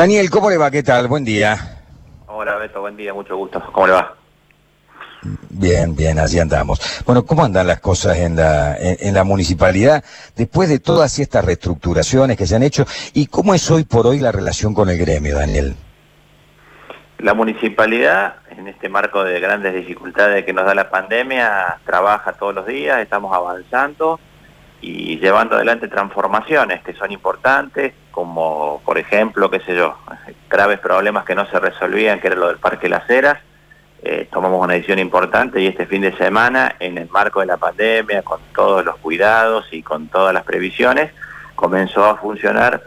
[0.00, 0.70] Daniel, ¿cómo le va?
[0.70, 1.08] ¿Qué tal?
[1.08, 1.58] Buen día.
[2.26, 3.62] Hola Beto, buen día, mucho gusto.
[3.70, 4.14] ¿Cómo le va?
[5.50, 6.80] Bien, bien, así andamos.
[7.04, 10.02] Bueno, ¿cómo andan las cosas en la, en, la municipalidad
[10.34, 12.86] después de todas estas reestructuraciones que se han hecho?
[13.12, 15.76] ¿Y cómo es hoy por hoy la relación con el gremio, Daniel?
[17.18, 22.54] La municipalidad, en este marco de grandes dificultades que nos da la pandemia, trabaja todos
[22.54, 24.18] los días, estamos avanzando
[24.80, 29.96] y llevando adelante transformaciones que son importantes, como por ejemplo, qué sé yo,
[30.48, 33.38] graves problemas que no se resolvían, que era lo del Parque Las Heras,
[34.02, 37.58] eh, tomamos una decisión importante y este fin de semana, en el marco de la
[37.58, 41.12] pandemia, con todos los cuidados y con todas las previsiones,
[41.54, 42.82] comenzó a funcionar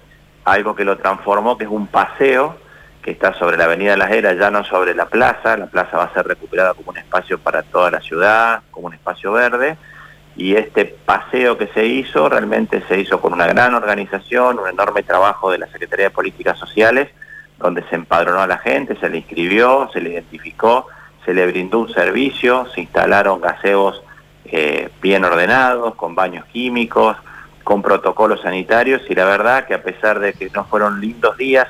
[0.45, 2.57] algo que lo transformó, que es un paseo
[3.03, 6.05] que está sobre la avenida Las Heras, ya no sobre la plaza, la plaza va
[6.05, 9.77] a ser recuperada como un espacio para toda la ciudad, como un espacio verde,
[10.35, 15.03] y este paseo que se hizo realmente se hizo con una gran organización, un enorme
[15.03, 17.09] trabajo de la Secretaría de Políticas Sociales,
[17.59, 20.87] donde se empadronó a la gente, se le inscribió, se le identificó,
[21.23, 24.01] se le brindó un servicio, se instalaron gaseos
[24.45, 27.15] eh, bien ordenados, con baños químicos,
[27.63, 31.67] con protocolos sanitarios y la verdad que a pesar de que no fueron lindos días,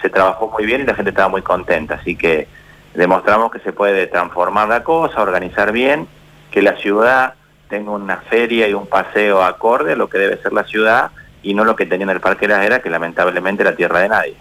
[0.00, 1.94] se trabajó muy bien y la gente estaba muy contenta.
[1.94, 2.46] Así que
[2.94, 6.06] demostramos que se puede transformar la cosa, organizar bien,
[6.50, 7.34] que la ciudad
[7.72, 11.10] tenga una feria y un paseo acorde a lo que debe ser la ciudad
[11.42, 14.00] y no lo que tenía en el Parque de la Era, que lamentablemente era tierra
[14.00, 14.36] de nadie.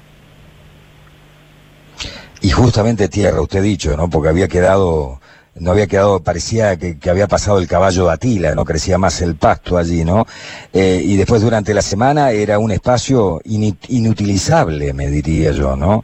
[2.41, 4.09] Y justamente tierra, usted dicho, ¿no?
[4.09, 5.21] Porque había quedado,
[5.55, 8.65] no había quedado, parecía que, había pasado el caballo de Atila, ¿no?
[8.65, 10.27] Crecía más el pasto allí, ¿no?
[10.73, 16.03] Eh, y después durante la semana era un espacio inutilizable, me diría yo, ¿no?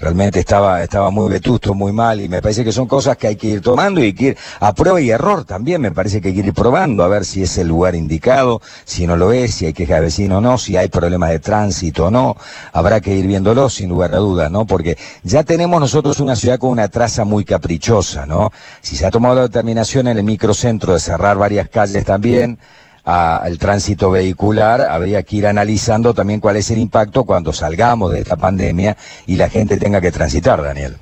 [0.00, 3.36] Realmente estaba, estaba muy vetusto, muy mal, y me parece que son cosas que hay
[3.36, 6.34] que ir tomando y que ir a prueba y error también, me parece que hay
[6.34, 9.66] que ir probando a ver si es el lugar indicado, si no lo es, si
[9.66, 12.36] hay queja de vecino o no, si hay problemas de tránsito o no,
[12.72, 14.66] habrá que ir viéndolo sin lugar a dudas, ¿no?
[14.66, 18.52] Porque ya tenemos nosotros una ciudad con una traza muy caprichosa, ¿no?
[18.80, 22.58] Si se ha tomado la determinación en el microcentro de cerrar varias calles también,
[23.04, 28.20] al tránsito vehicular, habría que ir analizando también cuál es el impacto cuando salgamos de
[28.20, 28.96] esta pandemia
[29.26, 30.96] y la gente tenga que transitar, Daniel.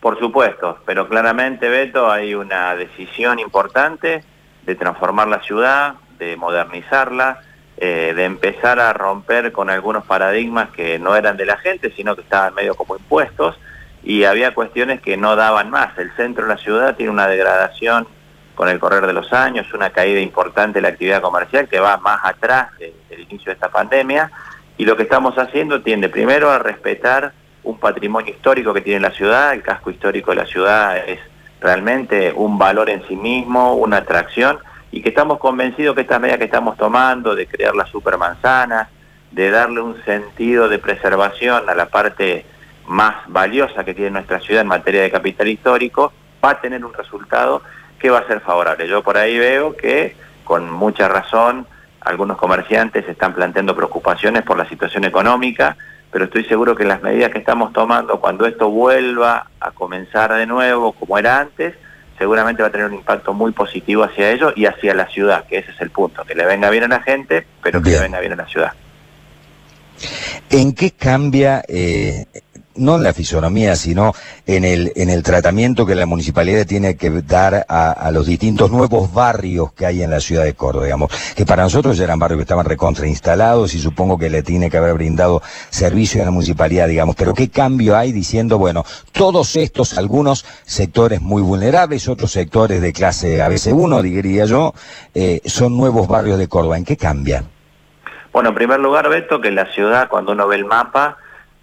[0.00, 4.22] Por supuesto, pero claramente, Beto, hay una decisión importante
[4.64, 7.40] de transformar la ciudad, de modernizarla,
[7.76, 12.14] eh, de empezar a romper con algunos paradigmas que no eran de la gente, sino
[12.14, 13.58] que estaban medio como impuestos,
[14.02, 15.96] y había cuestiones que no daban más.
[15.98, 18.06] El centro de la ciudad tiene una degradación
[18.56, 21.98] con el correr de los años, una caída importante de la actividad comercial que va
[21.98, 24.32] más atrás del inicio de esta pandemia.
[24.78, 29.10] Y lo que estamos haciendo tiende primero a respetar un patrimonio histórico que tiene la
[29.10, 31.20] ciudad, el casco histórico de la ciudad es
[31.60, 34.58] realmente un valor en sí mismo, una atracción
[34.90, 38.88] y que estamos convencidos que estas medidas que estamos tomando de crear la supermanzana,
[39.32, 42.46] de darle un sentido de preservación a la parte
[42.86, 46.12] más valiosa que tiene nuestra ciudad en materia de capital histórico,
[46.42, 47.62] va a tener un resultado
[47.98, 48.88] que va a ser favorable.
[48.88, 51.66] Yo por ahí veo que, con mucha razón,
[52.00, 55.76] algunos comerciantes están planteando preocupaciones por la situación económica,
[56.10, 60.46] pero estoy seguro que las medidas que estamos tomando, cuando esto vuelva a comenzar de
[60.46, 61.74] nuevo como era antes,
[62.16, 65.58] seguramente va a tener un impacto muy positivo hacia ellos y hacia la ciudad, que
[65.58, 68.20] ese es el punto, que le venga bien a la gente, pero que le venga
[68.20, 68.72] bien a la ciudad.
[70.50, 72.26] ¿En qué cambia eh,
[72.76, 74.12] no en la fisonomía, sino
[74.46, 79.12] en el, en el tratamiento que la municipalidad tiene que dar a, los distintos nuevos
[79.12, 82.42] barrios que hay en la ciudad de Córdoba, digamos, que para nosotros eran barrios que
[82.42, 87.16] estaban recontrainstalados y supongo que le tiene que haber brindado servicio a la municipalidad, digamos,
[87.16, 92.92] pero qué cambio hay diciendo, bueno, todos estos, algunos sectores muy vulnerables, otros sectores de
[92.92, 94.74] clase ABC1, diría yo,
[95.14, 97.44] eh, son nuevos barrios de Córdoba, ¿en qué cambia?
[98.32, 101.16] Bueno, en primer lugar, Beto, que la ciudad, cuando uno ve el mapa,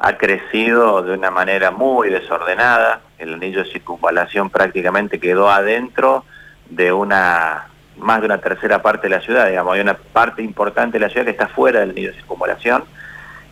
[0.05, 6.25] ha crecido de una manera muy desordenada, el anillo de circunvalación prácticamente quedó adentro
[6.69, 10.99] de una más de una tercera parte de la ciudad, digamos, hay una parte importante
[10.99, 12.83] de la ciudad que está fuera del anillo de circunvalación.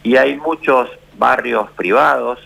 [0.04, 2.38] Y hay muchos barrios privados,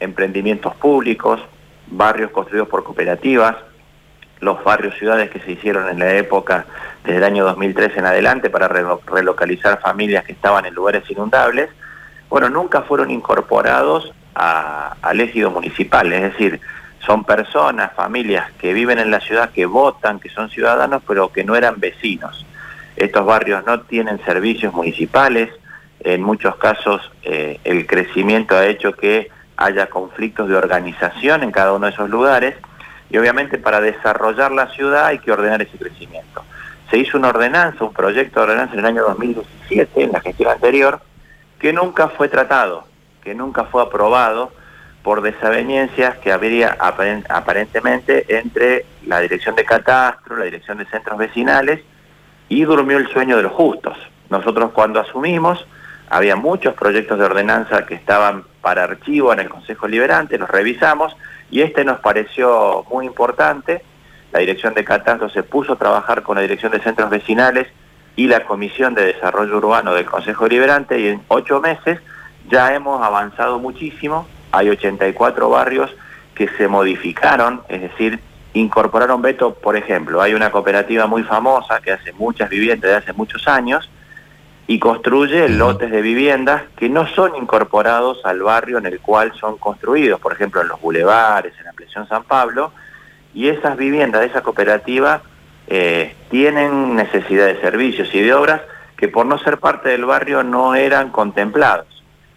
[0.00, 1.40] emprendimientos públicos,
[1.86, 3.54] barrios construidos por cooperativas,
[4.40, 6.66] los barrios ciudades que se hicieron en la época
[7.04, 11.70] desde el año 2003 en adelante para relocalizar familias que estaban en lugares inundables,
[12.32, 16.62] bueno, nunca fueron incorporados al ejido municipal, es decir,
[17.04, 21.44] son personas, familias que viven en la ciudad, que votan, que son ciudadanos, pero que
[21.44, 22.46] no eran vecinos.
[22.96, 25.50] Estos barrios no tienen servicios municipales,
[26.00, 29.28] en muchos casos eh, el crecimiento ha hecho que
[29.58, 32.54] haya conflictos de organización en cada uno de esos lugares
[33.10, 36.42] y obviamente para desarrollar la ciudad hay que ordenar ese crecimiento.
[36.90, 40.50] Se hizo una ordenanza, un proyecto de ordenanza en el año 2017, en la gestión
[40.50, 41.02] anterior,
[41.62, 42.90] que nunca fue tratado.
[43.22, 44.50] que nunca fue aprobado
[45.04, 51.80] por desavenencias que habría aparentemente entre la dirección de catastro, la dirección de centros vecinales
[52.48, 53.96] y durmió el sueño de los justos.
[54.28, 55.64] Nosotros cuando asumimos
[56.10, 61.16] había muchos proyectos de ordenanza que estaban para archivo en el Consejo Liberante, los revisamos
[61.48, 63.84] y este nos pareció muy importante.
[64.32, 67.68] La dirección de catastro se puso a trabajar con la dirección de centros vecinales
[68.16, 71.98] y la Comisión de Desarrollo Urbano del Consejo Liberante y en ocho meses
[72.48, 74.26] ya hemos avanzado muchísimo.
[74.50, 75.90] Hay 84 barrios
[76.34, 78.20] que se modificaron, es decir,
[78.54, 83.12] incorporaron veto, por ejemplo, hay una cooperativa muy famosa que hace muchas viviendas de hace
[83.12, 83.88] muchos años
[84.66, 89.56] y construye lotes de viviendas que no son incorporados al barrio en el cual son
[89.58, 92.72] construidos, por ejemplo, en los bulevares, en la ampliación San Pablo,
[93.34, 95.22] y esas viviendas de esa cooperativa
[95.66, 98.62] eh, tienen necesidad de servicios y de obras
[98.96, 101.92] que por no ser parte del barrio no eran contemplados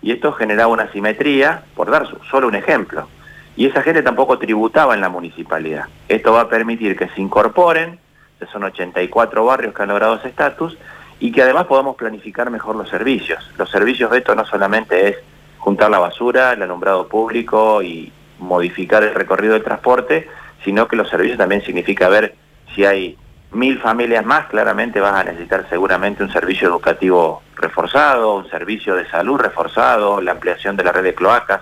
[0.06, 3.07] y esto generaba una simetría, por dar solo un ejemplo.
[3.56, 5.86] Y esa gente tampoco tributaba en la municipalidad.
[6.07, 7.98] Esto va a permitir que se incorporen,
[8.38, 10.77] que son 84 barrios que han logrado ese estatus,
[11.19, 13.51] y que además podamos planificar mejor los servicios.
[13.57, 15.18] Los servicios de esto no solamente es
[15.57, 20.30] juntar la basura, el alumbrado público y modificar el recorrido del transporte,
[20.63, 22.36] sino que los servicios también significa ver
[22.75, 23.18] si hay
[23.51, 29.10] mil familias más, claramente vas a necesitar seguramente un servicio educativo reforzado, un servicio de
[29.10, 31.62] salud reforzado, la ampliación de la red de cloacas.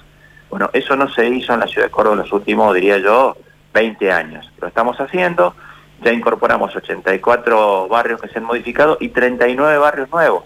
[0.49, 3.37] Bueno, eso no se hizo en la ciudad de Córdoba en los últimos, diría yo,
[3.73, 4.51] 20 años.
[4.59, 5.55] Lo estamos haciendo,
[6.03, 10.43] ya incorporamos 84 barrios que se han modificado y 39 barrios nuevos.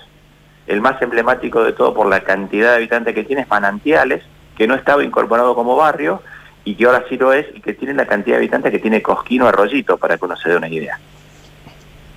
[0.66, 4.24] El más emblemático de todo por la cantidad de habitantes que tiene es Manantiales,
[4.58, 6.22] que no estaba incorporado como barrio
[6.68, 9.02] y que ahora sí lo es y que tiene la cantidad de habitantes que tiene
[9.02, 11.00] Cosquino Arroyito, para que uno se dé una idea.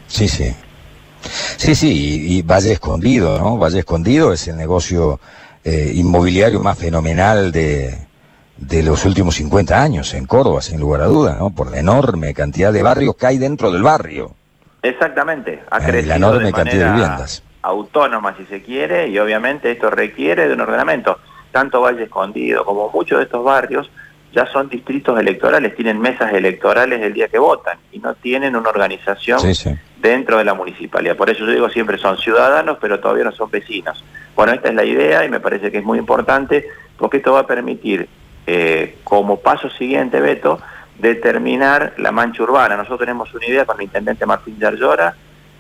[0.09, 0.53] Sí, sí.
[1.23, 3.59] Sí, sí, y, Valle Escondido, ¿no?
[3.59, 5.21] Valle Escondido es el negocio
[5.63, 7.97] eh, inmobiliario más fenomenal de,
[8.57, 11.51] de los últimos 50 años en Córdoba, sin lugar a duda, ¿no?
[11.51, 14.35] Por la enorme cantidad de barrios que hay dentro del barrio.
[14.83, 17.45] Exactamente, ha eh, crecido la enorme cantidad de viviendas.
[17.63, 21.21] Autónoma, si se quiere, y obviamente esto requiere de un ordenamiento.
[21.53, 23.91] Tanto Valle Escondido como muchos de estos barrios
[24.33, 28.69] ya son distritos electorales, tienen mesas electorales el día que votan y no tienen una
[28.69, 29.41] organización
[30.01, 31.17] dentro de la municipalidad.
[31.17, 34.05] Por eso yo digo siempre son ciudadanos, pero todavía no son vecinos.
[34.37, 36.67] Bueno, esta es la idea y me parece que es muy importante
[36.97, 38.09] porque esto va a permitir,
[38.47, 40.61] eh, como paso siguiente, Beto,
[40.99, 42.77] determinar la mancha urbana.
[42.77, 45.15] Nosotros tenemos una idea con el intendente Martín Yarlora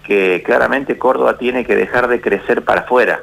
[0.04, 3.20] que claramente Córdoba tiene que dejar de crecer para afuera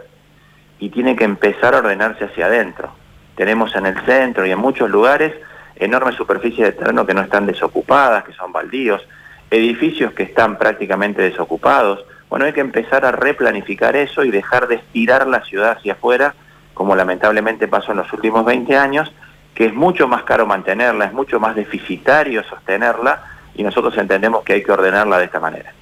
[0.80, 2.92] y tiene que empezar a ordenarse hacia adentro.
[3.38, 5.32] Tenemos en el centro y en muchos lugares
[5.76, 9.08] enormes superficies de terreno que no están desocupadas, que son baldíos,
[9.52, 12.04] edificios que están prácticamente desocupados.
[12.30, 16.34] Bueno, hay que empezar a replanificar eso y dejar de estirar la ciudad hacia afuera,
[16.74, 19.14] como lamentablemente pasó en los últimos 20 años,
[19.54, 23.24] que es mucho más caro mantenerla, es mucho más deficitario sostenerla,
[23.56, 25.74] y nosotros entendemos que hay que ordenarla de esta manera.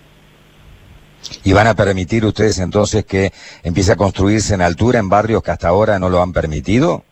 [1.44, 3.31] ¿Y van a permitir ustedes entonces que
[3.63, 7.04] empiece a construirse en altura en barrios que hasta ahora no lo han permitido?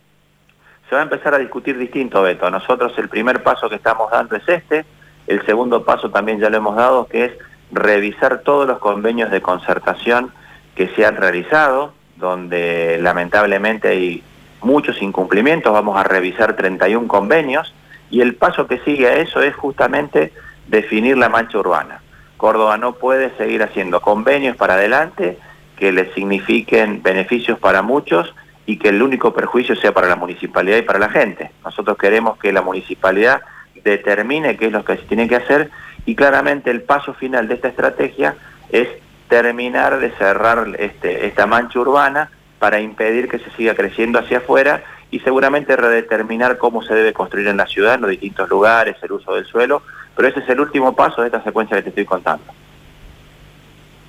[0.88, 2.50] Se va a empezar a discutir distinto, Beto.
[2.50, 4.84] Nosotros el primer paso que estamos dando es este,
[5.26, 7.32] el segundo paso también ya lo hemos dado, que es
[7.72, 10.32] revisar todos los convenios de concertación
[10.74, 14.22] que se han realizado, donde lamentablemente hay
[14.60, 17.74] muchos incumplimientos, vamos a revisar 31 convenios,
[18.10, 20.32] y el paso que sigue a eso es justamente
[20.68, 22.00] definir la mancha urbana.
[22.36, 25.38] Córdoba no puede seguir haciendo convenios para adelante
[25.76, 28.34] que le signifiquen beneficios para muchos
[28.66, 31.50] y que el único perjuicio sea para la municipalidad y para la gente.
[31.64, 33.42] Nosotros queremos que la municipalidad
[33.82, 35.70] determine qué es lo que se tiene que hacer
[36.06, 38.36] y claramente el paso final de esta estrategia
[38.70, 38.88] es
[39.28, 44.82] terminar de cerrar este, esta mancha urbana para impedir que se siga creciendo hacia afuera
[45.10, 49.12] y seguramente redeterminar cómo se debe construir en la ciudad, en los distintos lugares, el
[49.12, 49.82] uso del suelo,
[50.16, 52.44] pero ese es el último paso de esta secuencia que te estoy contando.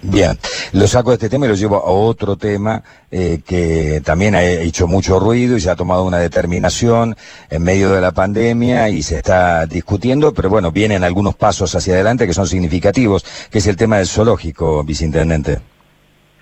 [0.08, 0.38] Bien,
[0.74, 4.44] lo saco de este tema y lo llevo a otro tema eh, que también ha
[4.44, 7.16] hecho mucho ruido y se ha tomado una determinación
[7.50, 11.96] en medio de la pandemia y se está discutiendo, pero bueno, vienen algunos pasos hacia
[11.96, 15.60] adelante que son significativos, que es el tema del zoológico, viceintendente.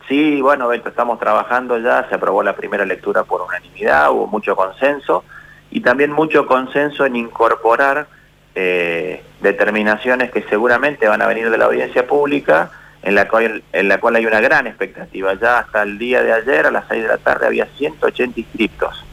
[0.10, 5.24] Sí, bueno, estamos trabajando ya, se aprobó la primera lectura por unanimidad, hubo mucho consenso
[5.72, 8.08] y también mucho consenso en incorporar
[8.56, 12.70] eh, determinaciones que seguramente van a venir de la audiencia pública,
[13.04, 15.34] en la, cual, en la cual hay una gran expectativa.
[15.36, 19.06] Ya hasta el día de ayer, a las 6 de la tarde, había 180 inscriptos,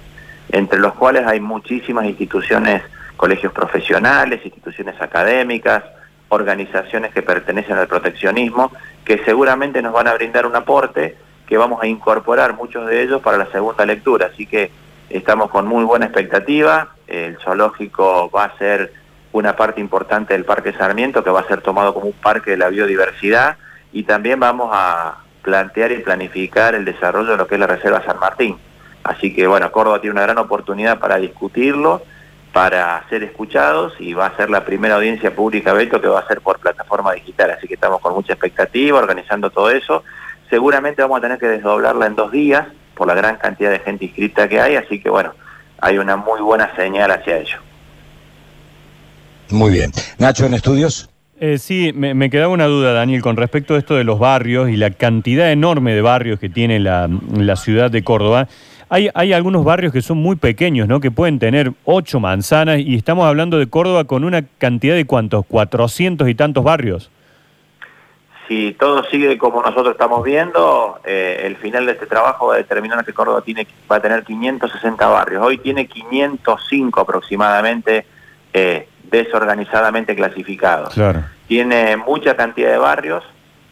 [0.51, 2.83] entre los cuales hay muchísimas instituciones,
[3.17, 5.83] colegios profesionales, instituciones académicas,
[6.29, 8.73] organizaciones que pertenecen al proteccionismo,
[9.05, 11.17] que seguramente nos van a brindar un aporte
[11.49, 14.31] que vamos a incorporar muchos de ellos para la segunda lectura.
[14.33, 14.71] Así que
[15.09, 18.93] estamos con muy buena expectativa, el zoológico va a ser
[19.33, 22.57] una parte importante del Parque Sarmiento que va a ser tomado como un parque de
[22.57, 23.57] la biodiversidad
[23.93, 28.05] y también vamos a plantear y planificar el desarrollo de lo que es la Reserva
[28.05, 28.57] San Martín.
[29.03, 32.03] Así que bueno, Córdoba tiene una gran oportunidad para discutirlo,
[32.53, 36.27] para ser escuchados y va a ser la primera audiencia pública, Beto, que va a
[36.27, 37.51] ser por plataforma digital.
[37.51, 40.05] Así que estamos con mucha expectativa, organizando todo eso.
[40.49, 44.05] Seguramente vamos a tener que desdoblarla en dos días por la gran cantidad de gente
[44.05, 45.33] inscrita que hay, así que bueno,
[45.81, 47.59] hay una muy buena señal hacia ello.
[49.51, 49.91] Muy bien.
[50.19, 51.10] Nacho, ¿en estudios?
[51.43, 54.77] Eh, sí, me, quedaba una duda, Daniel, con respecto a esto de los barrios y
[54.77, 57.09] la cantidad enorme de barrios que tiene la,
[57.57, 58.47] ciudad de Córdoba.
[58.91, 61.01] Hay, hay, algunos barrios que son muy pequeños, ¿no?
[61.01, 65.47] Que pueden tener ocho manzanas y estamos hablando de Córdoba con una cantidad de cuántos,
[65.47, 67.11] cuatrocientos y tantos barrios.
[68.47, 72.59] Si todo sigue como nosotros estamos viendo, eh, el final de este trabajo va a
[72.59, 75.43] determinar que Córdoba tiene, va a tener 560 barrios.
[75.43, 78.05] Hoy tiene 505 aproximadamente
[78.53, 80.95] eh, desorganizadamente clasificados.
[81.47, 83.25] Tiene mucha cantidad de barrios,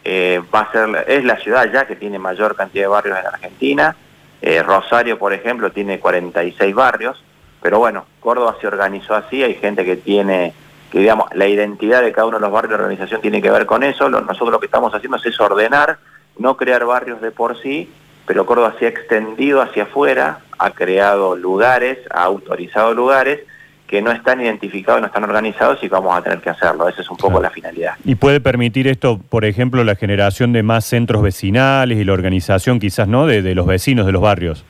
[0.04, 3.26] eh, va a ser, es la ciudad ya que tiene mayor cantidad de barrios en
[3.26, 3.96] Argentina.
[4.40, 7.22] Eh, Rosario, por ejemplo, tiene 46 barrios,
[7.60, 10.54] pero bueno, Córdoba se organizó así, hay gente que tiene,
[10.90, 13.66] que digamos, la identidad de cada uno de los barrios de organización tiene que ver
[13.66, 14.08] con eso.
[14.08, 15.98] nosotros lo que estamos haciendo es ordenar,
[16.38, 17.92] no crear barrios de por sí,
[18.26, 23.40] pero Córdoba se ha extendido hacia afuera, ha creado lugares, ha autorizado lugares,
[23.88, 26.86] que no están identificados, no están organizados y vamos a tener que hacerlo.
[26.88, 27.94] Esa es un poco la finalidad.
[28.04, 32.78] ¿Y puede permitir esto, por ejemplo, la generación de más centros vecinales y la organización
[32.78, 34.64] quizás, ¿no?, de, los vecinos de los barrios.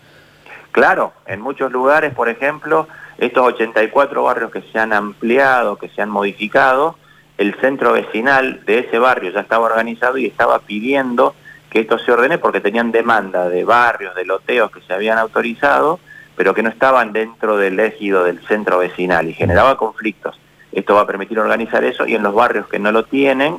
[0.71, 2.87] Claro, en muchos lugares, por ejemplo,
[3.19, 6.97] estos 84 barrios que se han ampliado, que se han modificado,
[7.39, 11.35] el centro vecinal de ese barrio ya estaba organizado y estaba pidiendo
[11.71, 15.99] que esto se ordene porque tenían demanda de barrios, de loteos que se habían autorizado
[16.39, 20.39] pero que no estaban dentro del ejido del centro vecinal y generaba conflictos.
[20.71, 23.57] Esto va a permitir organizar eso y en los barrios que no lo tienen,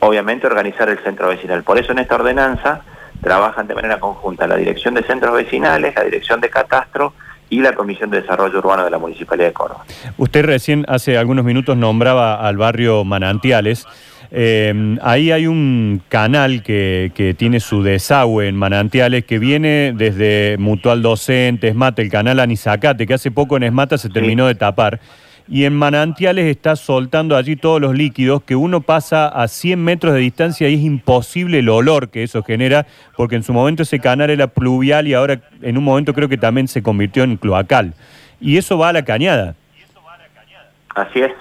[0.00, 1.62] obviamente organizar el centro vecinal.
[1.62, 2.80] Por eso en esta ordenanza
[3.20, 7.12] trabajan de manera conjunta la Dirección de Centros Vecinales, la Dirección de Catastro
[7.50, 9.84] y la Comisión de Desarrollo Urbano de la Municipalidad de Córdoba.
[10.16, 13.86] Usted recién hace algunos minutos nombraba al barrio Manantiales.
[14.34, 21.02] Eh, ahí hay un canal que, tiene su desagüe en Manantiales que viene desde Mutual
[21.02, 25.00] Docente, Esmata, el canal Anisacate, que hace poco en Esmata se terminó de tapar.
[25.48, 30.14] Y en Manantiales está soltando allí todos los líquidos que uno pasa a 100 metros
[30.14, 32.86] de distancia y es imposible el olor que eso genera,
[33.18, 36.38] porque en su momento ese canal era pluvial y ahora en un momento creo que
[36.38, 37.92] también se convirtió en cloacal.
[38.40, 39.56] Y eso va a la cañada.
[40.94, 41.32] Así es.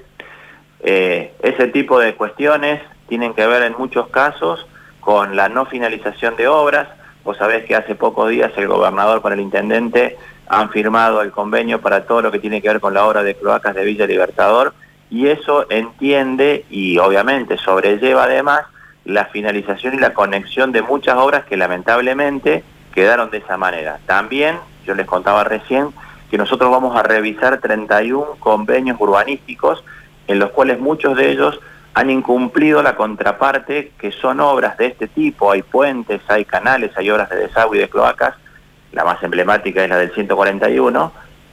[0.84, 4.66] Eh, ese tipo de cuestiones tienen que ver en muchos casos
[5.00, 6.88] con la no finalización de obras.
[7.24, 11.82] Vos sabés que hace pocos días el gobernador con el intendente han firmado el convenio
[11.82, 14.74] para todo lo que tiene que ver con la obra de cloacas de Villa Libertador
[15.10, 18.62] y eso entiende y obviamente sobrelleva además
[19.06, 24.00] la finalización y la conexión de muchas obras que lamentablemente quedaron de esa manera.
[24.06, 25.90] También, yo les contaba recién,
[26.30, 29.84] que nosotros vamos a revisar 31 convenios urbanísticos
[30.32, 31.60] en los cuales muchos de ellos
[31.94, 37.10] han incumplido la contraparte, que son obras de este tipo, hay puentes, hay canales, hay
[37.10, 38.36] obras de desagüe y de cloacas,
[38.94, 41.12] la más emblemática es la del 141,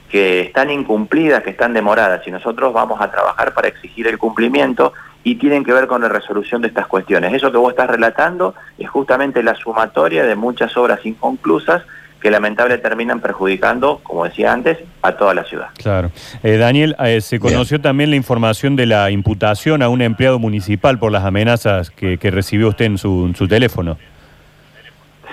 [0.09, 4.93] que están incumplidas, que están demoradas, y nosotros vamos a trabajar para exigir el cumplimiento
[5.23, 7.33] y tienen que ver con la resolución de estas cuestiones.
[7.33, 11.83] Eso que vos estás relatando es justamente la sumatoria de muchas obras inconclusas
[12.21, 15.69] que lamentablemente terminan perjudicando, como decía antes, a toda la ciudad.
[15.77, 16.11] Claro.
[16.43, 20.99] Eh, Daniel, eh, se conoció también la información de la imputación a un empleado municipal
[20.99, 23.97] por las amenazas que, recibió usted en su, teléfono.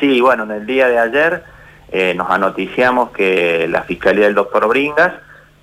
[0.01, 1.43] Sí, bueno, en el día de ayer
[1.91, 5.13] eh, nos anoticiamos que la Fiscalía del doctor Bringas,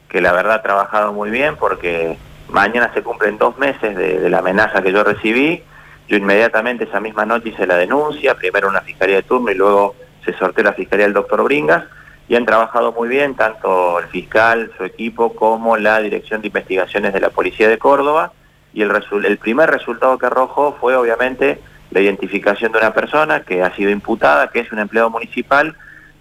[0.09, 2.17] que la verdad ha trabajado muy bien porque
[2.49, 5.63] mañana se cumplen dos meses de, de la amenaza que yo recibí,
[6.07, 9.95] yo inmediatamente esa misma noche hice la denuncia, primero una Fiscalía de turno y luego
[10.25, 11.83] se sorteó la Fiscalía del doctor Bringas
[12.27, 17.13] y han trabajado muy bien tanto el fiscal, su equipo, como la Dirección de Investigaciones
[17.13, 18.31] de la Policía de Córdoba
[18.73, 21.59] y el, primer resultado que arrojó fue obviamente
[21.91, 25.75] la identificación de una persona que ha sido imputada, que es un empleado municipal.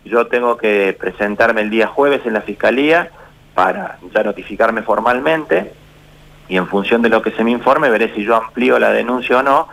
[0.04, 3.11] Yo tengo que presentarme el día jueves en la Fiscalía
[3.54, 5.73] para ya notificarme formalmente
[6.49, 9.38] y en función de lo que se me informe veré si yo amplío la denuncia
[9.38, 9.68] o no,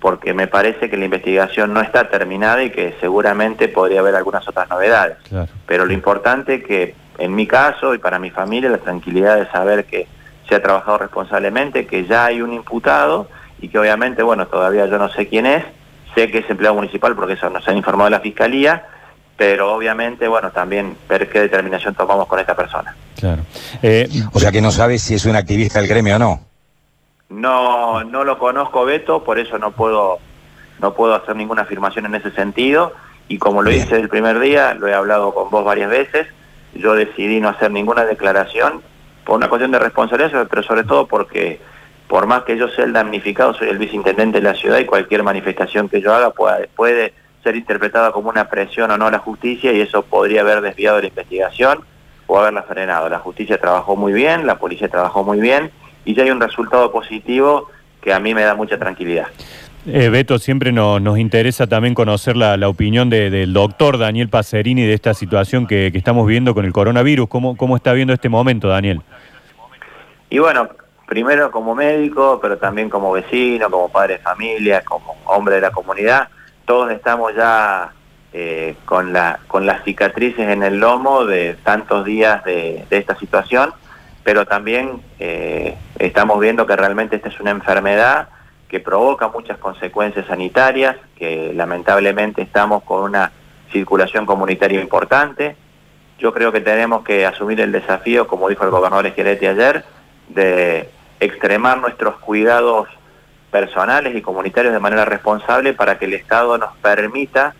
[0.00, 4.48] porque me parece que la investigación no está terminada y que seguramente podría haber algunas
[4.48, 5.18] otras novedades.
[5.66, 9.46] Pero lo importante es que en mi caso y para mi familia la tranquilidad de
[9.50, 10.08] saber que
[10.48, 13.28] se ha trabajado responsablemente, que ya hay un imputado
[13.60, 15.64] y que obviamente, bueno, todavía yo no sé quién es,
[16.14, 18.86] sé que es empleado municipal porque eso nos ha informado la Fiscalía,
[19.36, 22.96] pero obviamente, bueno, también ver qué determinación tomamos con esta persona.
[23.18, 23.42] Claro.
[23.82, 26.49] Eh, o sea que no sabes si es un activista del gremio o no.
[27.30, 30.18] No, no lo conozco, Beto, por eso no puedo,
[30.80, 32.92] no puedo hacer ninguna afirmación en ese sentido.
[33.28, 36.26] Y como lo hice el primer día, lo he hablado con vos varias veces,
[36.74, 38.82] yo decidí no hacer ninguna declaración
[39.24, 41.60] por una cuestión de responsabilidad, pero sobre todo porque
[42.08, 45.22] por más que yo sea el damnificado, soy el viceintendente de la ciudad y cualquier
[45.22, 49.20] manifestación que yo haga puede, puede ser interpretada como una presión o no a la
[49.20, 51.84] justicia y eso podría haber desviado la investigación
[52.26, 53.08] o haberla frenado.
[53.08, 55.70] La justicia trabajó muy bien, la policía trabajó muy bien
[56.10, 57.68] y ya hay un resultado positivo
[58.00, 59.26] que a mí me da mucha tranquilidad.
[59.86, 65.14] Eh, Beto, siempre nos interesa también conocer la, opinión del doctor Daniel Pacerini de esta
[65.14, 67.28] situación que, estamos viendo con el coronavirus.
[67.28, 69.00] ¿Cómo, ¿Cómo está viendo este momento, Daniel?
[70.28, 70.68] Y bueno,
[71.06, 75.70] primero como médico, pero también como vecino, como padre de familia, como hombre de la
[75.70, 76.28] comunidad
[76.70, 77.90] todos estamos ya
[78.32, 83.72] eh, con, la, con las cicatrices en el lomo de tantos días de, esta situación,
[84.22, 88.28] pero también eh, estamos viendo que realmente esta es una enfermedad
[88.68, 93.32] que provoca muchas consecuencias sanitarias, que lamentablemente estamos con una
[93.72, 95.56] circulación comunitaria importante.
[96.18, 99.84] Yo creo que tenemos que asumir el desafío, como dijo el gobernador Esquilete ayer,
[100.28, 102.88] de extremar nuestros cuidados
[103.50, 107.54] personales y comunitarios de manera responsable para que el Estado nos permita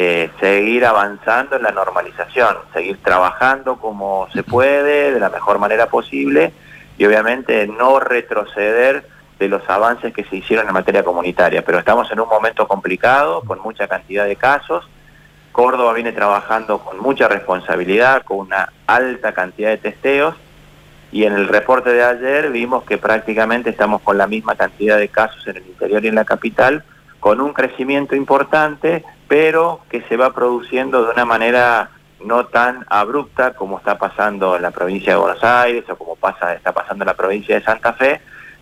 [0.00, 5.86] eh, seguir avanzando en la normalización, seguir trabajando como se puede, de la mejor manera
[5.86, 6.52] posible
[6.96, 9.04] y obviamente no retroceder
[9.40, 11.64] de los avances que se hicieron en materia comunitaria.
[11.64, 14.88] Pero estamos en un momento complicado, con mucha cantidad de casos.
[15.50, 20.36] Córdoba viene trabajando con mucha responsabilidad, con una alta cantidad de testeos
[21.10, 25.08] y en el reporte de ayer vimos que prácticamente estamos con la misma cantidad de
[25.08, 26.84] casos en el interior y en la capital,
[27.18, 31.90] con un crecimiento importante, pero que se va produciendo de una manera
[32.24, 36.54] no tan abrupta como está pasando en la provincia de Buenos Aires o como pasa,
[36.54, 38.20] está pasando en la provincia de Santa Fe,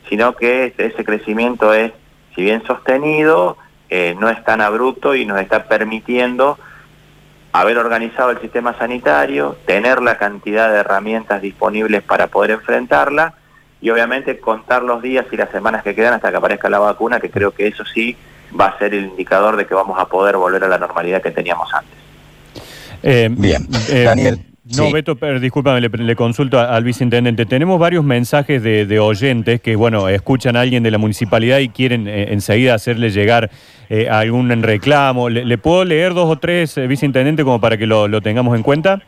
[0.08, 1.92] sino que ese crecimiento es,
[2.34, 3.56] si bien sostenido,
[3.88, 6.58] eh, no es tan abrupto y nos está permitiendo
[7.52, 13.34] haber organizado el sistema sanitario, tener la cantidad de herramientas disponibles para poder enfrentarla
[13.80, 17.20] y obviamente contar los días y las semanas que quedan hasta que aparezca la vacuna,
[17.20, 18.16] que creo que eso sí
[18.58, 21.30] va a ser el indicador de que vamos a poder volver a la normalidad que
[21.30, 21.96] teníamos antes.
[23.02, 24.46] Eh, Bien, eh, Daniel.
[24.74, 27.46] No, Beto, pero, discúlpame, le, consulto al viceintendente.
[27.46, 32.08] Tenemos varios mensajes de, oyentes que, bueno, escuchan a alguien de la municipalidad y quieren
[32.08, 33.48] eh, enseguida hacerle llegar
[33.88, 35.28] eh, algún reclamo.
[35.28, 39.00] ¿Le, puedo leer dos o tres, eh, viceintendente, como para que lo, tengamos en cuenta?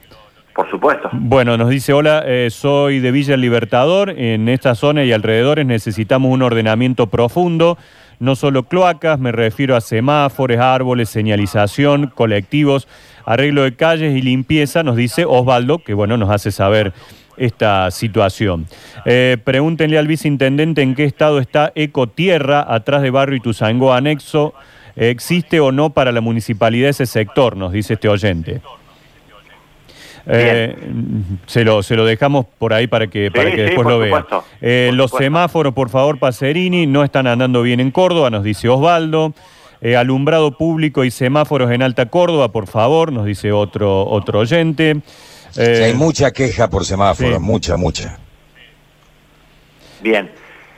[0.55, 1.09] Por supuesto.
[1.13, 4.11] Bueno, nos dice, hola, soy de Villa Libertador.
[4.11, 7.79] En esta zona y alrededores necesitamos un ordenamiento profundo
[8.21, 12.89] no solo cloacas, me refiero a semáforos, árboles, señalización, colectivos,
[13.25, 16.93] arreglo de calles y limpieza, nos dice Osvaldo, que bueno, nos hace saber
[17.37, 18.67] esta situación.
[19.05, 24.55] Eh, pregúntenle al viceintendente en qué estado está Ecotierra, atrás de Barrio Ituzango Anexo.
[24.97, 27.57] ¿Existe o no para la municipalidad ese sector?
[27.57, 28.61] Nos dice este oyente.
[30.27, 30.77] Eh,
[31.47, 34.25] se, lo, se lo dejamos por ahí para que, para que después lo vea.
[34.61, 39.33] Eh, los semáforos, por favor, Pacerini, no están andando bien en Córdoba, nos dice Osvaldo.
[39.81, 45.01] Eh, alumbrado público y semáforos en Alta Córdoba, por favor, nos dice otro, otro oyente.
[45.57, 48.19] hay mucha queja por semáforos, mucha, mucha.
[50.01, 50.31] Bien,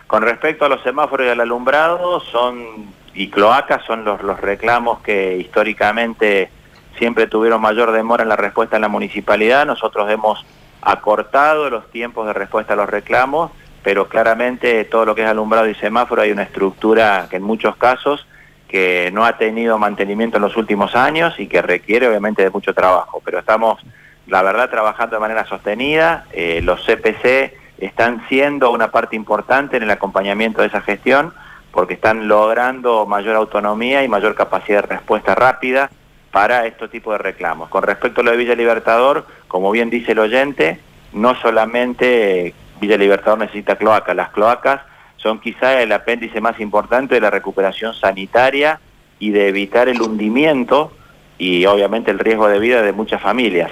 [0.07, 5.01] con respecto a los semáforos y al alumbrado, son y cloacas son los, los reclamos
[5.01, 6.51] que históricamente
[6.99, 9.67] siempre tuvieron mayor demora en la respuesta en la municipalidad.
[9.67, 10.45] Nosotros hemos
[10.83, 13.51] acortado los tiempos de respuesta a los reclamos,
[13.83, 17.77] pero claramente todo lo que es alumbrado y semáforo hay una estructura que en muchos
[17.77, 18.27] casos
[18.69, 22.73] que no ha tenido mantenimiento en los últimos años y que requiere obviamente de mucho
[22.73, 23.21] trabajo.
[23.25, 23.81] Pero estamos,
[24.29, 26.27] la verdad, trabajando de manera sostenida.
[26.33, 31.35] Eh, los CPC están siendo una parte importante en el acompañamiento de esa gestión
[31.73, 35.91] porque están logrando mayor autonomía y mayor capacidad de respuesta rápida
[36.31, 37.69] para este tipo de reclamos.
[37.69, 40.79] Con respecto a lo de Villa Libertador, como bien dice el oyente,
[41.13, 44.83] no solamente Villa Libertador necesita cloacas, las cloacas
[45.17, 48.81] son quizá el apéndice más importante de la recuperación sanitaria
[49.19, 50.93] y de evitar el hundimiento
[51.37, 53.71] y obviamente el riesgo de vida de muchas familias.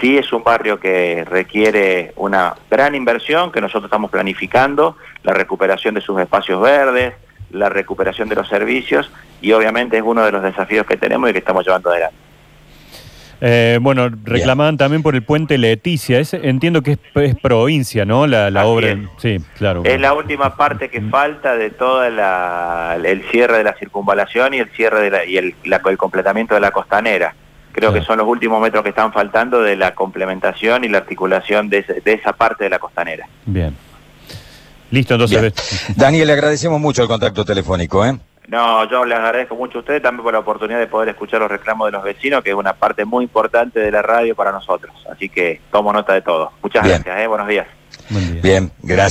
[0.00, 5.94] Sí es un barrio que requiere una gran inversión que nosotros estamos planificando, la recuperación
[5.94, 7.14] de sus espacios verdes,
[7.50, 9.10] la recuperación de los servicios
[9.40, 12.16] y obviamente es uno de los desafíos que tenemos y que estamos llevando adelante.
[13.42, 16.20] Eh, bueno, reclamaban también por el puente Leticia.
[16.32, 18.26] entiendo que es, provincia, ¿no?
[18.26, 18.94] La, obra.
[19.16, 19.82] Sí, claro.
[19.84, 24.68] Es la última parte que falta de todo el cierre de la circunvalación y el
[24.72, 27.34] cierre de y el, el completamiento de la costanera.
[27.72, 28.02] creo Claro.
[28.02, 31.78] que son los últimos metros que están faltando de la complementación y la articulación de,
[31.78, 33.26] ese- de esa parte de la costanera.
[33.46, 33.74] Bien.
[34.90, 35.40] Listo, entonces.
[35.40, 35.54] Bien.
[35.96, 38.18] Daniel, le agradecemos mucho el contacto telefónico, ¿eh?
[38.48, 41.48] No, yo les agradezco mucho a ustedes también por la oportunidad de poder escuchar los
[41.48, 44.92] reclamos de los vecinos, que es una parte muy importante de la radio para nosotros.
[45.08, 46.50] Así que tomo nota de todo.
[46.60, 46.96] Muchas Bien.
[46.96, 47.26] gracias, ¿eh?
[47.28, 47.66] buenos días.
[48.08, 48.42] Buen día.
[48.42, 49.08] Bien, gracias.